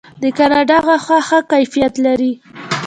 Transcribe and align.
د 0.21 0.23
کاناډا 0.37 0.77
غوښه 0.85 1.17
ښه 1.27 1.39
کیفیت 1.51 1.93
لري. 2.05 2.31